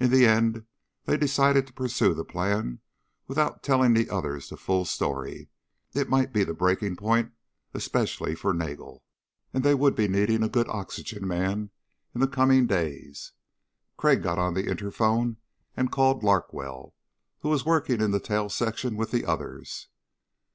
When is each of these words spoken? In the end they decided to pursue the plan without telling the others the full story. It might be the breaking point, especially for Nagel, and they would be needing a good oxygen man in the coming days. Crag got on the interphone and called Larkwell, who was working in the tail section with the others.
In 0.00 0.10
the 0.10 0.24
end 0.24 0.64
they 1.04 1.18
decided 1.18 1.66
to 1.66 1.72
pursue 1.74 2.14
the 2.14 2.24
plan 2.24 2.80
without 3.26 3.62
telling 3.62 3.92
the 3.92 4.08
others 4.08 4.48
the 4.48 4.56
full 4.56 4.86
story. 4.86 5.50
It 5.92 6.08
might 6.08 6.32
be 6.32 6.44
the 6.44 6.54
breaking 6.54 6.96
point, 6.96 7.32
especially 7.74 8.34
for 8.34 8.54
Nagel, 8.54 9.04
and 9.52 9.62
they 9.62 9.74
would 9.74 9.94
be 9.94 10.08
needing 10.08 10.42
a 10.42 10.48
good 10.48 10.66
oxygen 10.70 11.28
man 11.28 11.68
in 12.14 12.22
the 12.22 12.26
coming 12.26 12.66
days. 12.66 13.32
Crag 13.98 14.22
got 14.22 14.38
on 14.38 14.54
the 14.54 14.64
interphone 14.70 15.36
and 15.76 15.92
called 15.92 16.22
Larkwell, 16.24 16.94
who 17.40 17.50
was 17.50 17.66
working 17.66 18.00
in 18.00 18.12
the 18.12 18.18
tail 18.18 18.48
section 18.48 18.96
with 18.96 19.10
the 19.10 19.26
others. 19.26 19.88